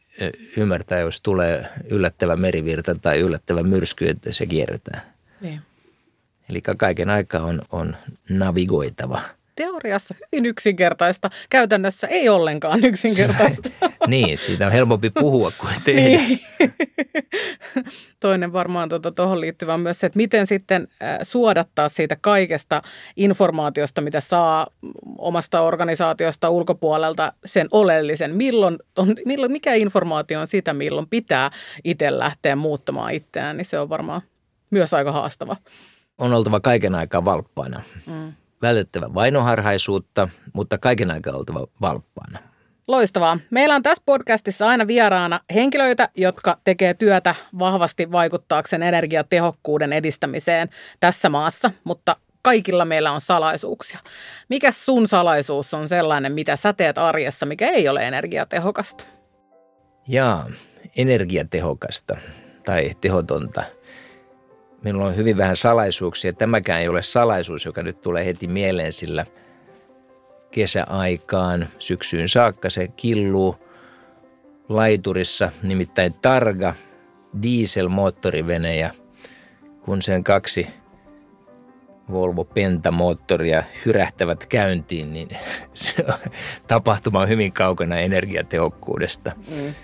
[0.56, 5.02] ymmärtää, jos tulee yllättävä merivirta tai yllättävä myrsky, että se kierretään.
[5.40, 5.60] Niin.
[6.48, 7.96] Eli kaiken aikaa on, on
[8.30, 9.20] navigoitava.
[9.56, 13.68] Teoriassa hyvin yksinkertaista, käytännössä ei ollenkaan yksinkertaista.
[14.06, 16.00] niin, siitä on helpompi puhua kuin tehdä.
[16.00, 16.40] niin.
[18.20, 20.88] Toinen varmaan tuohon tuota, liittyvä on myös se, että miten sitten
[21.22, 22.82] suodattaa siitä kaikesta
[23.16, 24.66] informaatiosta, mitä saa
[25.18, 28.34] omasta organisaatiosta ulkopuolelta sen oleellisen.
[28.34, 31.50] Milloin on, milloin, mikä informaatio on sitä, milloin pitää
[31.84, 34.22] itse lähteä muuttamaan itseään, niin se on varmaan
[34.70, 35.56] myös aika haastava.
[36.18, 37.82] On oltava kaiken aikaa valppaana.
[38.06, 38.32] Mm.
[38.62, 42.38] Vältettävä vainoharhaisuutta, mutta kaiken aikaa oltava valppaana.
[42.88, 43.38] Loistavaa.
[43.50, 50.68] Meillä on tässä podcastissa aina vieraana henkilöitä, jotka tekee työtä vahvasti vaikuttaakseen energiatehokkuuden edistämiseen
[51.00, 53.98] tässä maassa, mutta kaikilla meillä on salaisuuksia.
[54.48, 59.04] Mikä sun salaisuus on sellainen, mitä sä teet arjessa, mikä ei ole energiatehokasta?
[60.08, 60.46] Jaa,
[60.96, 62.16] energiatehokasta
[62.64, 63.62] tai tehotonta.
[64.86, 66.32] Minulla on hyvin vähän salaisuuksia.
[66.32, 69.26] Tämäkään ei ole salaisuus, joka nyt tulee heti mieleen, sillä–
[70.56, 73.56] kesäaikaan syksyyn saakka se killuu
[74.68, 76.74] laiturissa, nimittäin Targa
[77.42, 78.90] dieselmoottorivene ja
[79.80, 80.66] kun sen kaksi
[82.12, 85.28] Volvo Penta-moottoria hyrähtävät käyntiin, niin
[85.74, 86.30] se on
[86.66, 89.32] tapahtuma on hyvin kaukana energiatehokkuudesta.
[89.48, 89.74] Mm.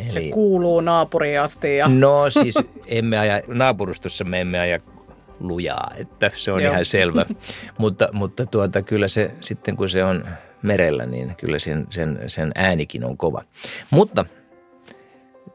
[0.00, 1.76] Eli, se kuuluu naapuriin asti.
[1.76, 1.88] Ja...
[1.88, 2.54] No siis
[2.86, 4.80] emme aja, naapurustossa me emme aja
[5.40, 6.72] lujaa, että se on Joo.
[6.72, 7.26] ihan selvä.
[7.78, 10.24] mutta mutta tuota, kyllä se sitten kun se on
[10.62, 13.44] merellä, niin kyllä sen, sen, sen äänikin on kova.
[13.90, 14.24] Mutta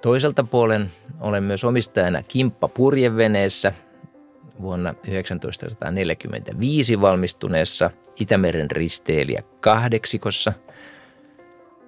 [0.01, 3.73] toiselta puolen olen myös omistajana Kimppa purjeveneessä
[4.61, 10.53] vuonna 1945 valmistuneessa Itämeren risteilijä kahdeksikossa.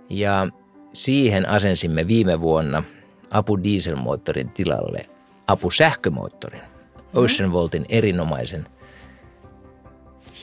[0.09, 0.47] Ja
[0.95, 2.84] siihen asensimme viime vuonna
[3.31, 5.05] apu dieselmoottorin tilalle
[5.47, 6.62] apu sähkömoottorin.
[7.13, 8.67] Ocean Voltin erinomaisen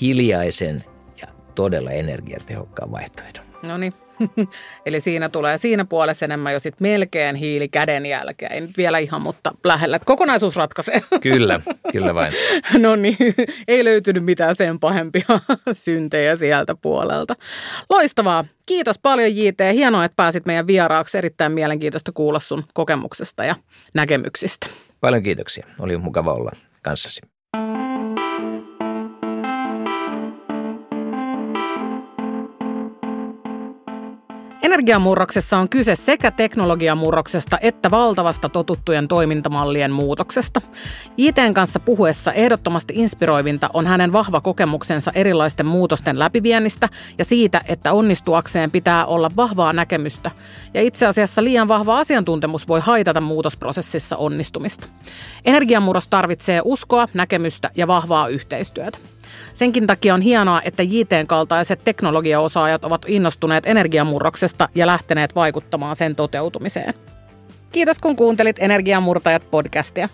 [0.00, 0.84] hiljaisen
[1.22, 3.44] ja todella energiatehokkaan vaihtoehdon.
[3.62, 3.94] No niin.
[4.86, 8.52] Eli siinä tulee siinä puolessa enemmän jo sit melkein hiili käden jälkeen.
[8.52, 9.96] Ei nyt vielä ihan, mutta lähellä.
[9.96, 11.02] Että kokonaisuus ratkaisee.
[11.20, 11.60] Kyllä,
[11.92, 12.32] kyllä vain.
[12.78, 13.16] no niin,
[13.68, 15.24] ei löytynyt mitään sen pahempia
[15.72, 17.34] syntejä sieltä puolelta.
[17.90, 18.44] Loistavaa.
[18.66, 19.58] Kiitos paljon JT.
[19.72, 21.18] Hienoa, että pääsit meidän vieraaksi.
[21.18, 23.54] Erittäin mielenkiintoista kuulla sun kokemuksesta ja
[23.94, 24.66] näkemyksistä.
[25.00, 25.66] Paljon kiitoksia.
[25.78, 26.50] Oli mukava olla
[26.82, 27.20] kanssasi.
[34.62, 40.60] Energiamurroksessa on kyse sekä teknologiamurroksesta että valtavasta totuttujen toimintamallien muutoksesta.
[41.16, 46.88] ITn kanssa puhuessa ehdottomasti inspiroivinta on hänen vahva kokemuksensa erilaisten muutosten läpiviennistä
[47.18, 50.30] ja siitä, että onnistuakseen pitää olla vahvaa näkemystä.
[50.74, 54.86] Ja itse asiassa liian vahva asiantuntemus voi haitata muutosprosessissa onnistumista.
[55.44, 58.98] Energiamurros tarvitsee uskoa, näkemystä ja vahvaa yhteistyötä.
[59.54, 66.16] Senkin takia on hienoa, että JTn kaltaiset teknologiaosaajat ovat innostuneet energiamurroksesta ja lähteneet vaikuttamaan sen
[66.16, 66.94] toteutumiseen.
[67.72, 70.08] Kiitos kun kuuntelit Energiamurtajat podcastia.